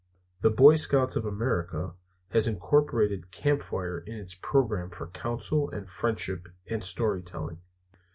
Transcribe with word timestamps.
The 0.39 0.49
Boy 0.49 0.77
Scouts 0.77 1.15
of 1.15 1.25
America 1.25 1.93
has 2.29 2.47
incorporated 2.47 3.21
the 3.21 3.27
"campfire" 3.27 3.99
in 3.99 4.15
its 4.15 4.33
program 4.33 4.89
for 4.89 5.05
council 5.05 5.69
and 5.69 5.87
friendship 5.87 6.47
and 6.67 6.83
story 6.83 7.21
telling. 7.21 7.59